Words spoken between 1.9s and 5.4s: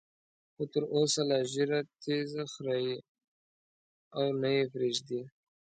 تېزه خرېي او نه یې پریږدي.